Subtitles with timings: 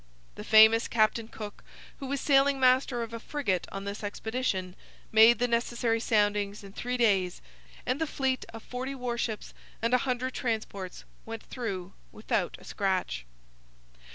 [0.33, 1.63] The famous Captain Cook,
[1.99, 4.75] who was sailing master of a frigate on this expedition,
[5.11, 7.39] made the necessary soundings in three days;
[7.85, 13.25] and the fleet of forty warships and a hundred transports went through without a scratch.